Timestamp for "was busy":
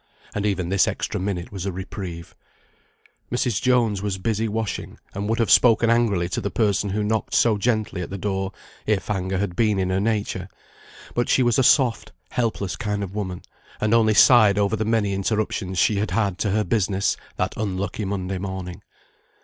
4.01-4.47